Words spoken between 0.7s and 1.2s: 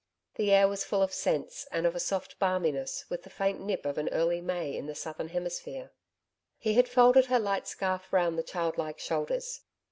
full of